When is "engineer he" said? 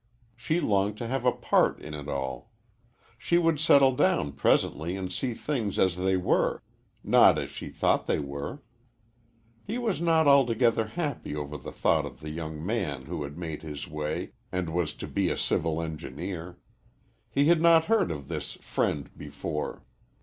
15.83-17.45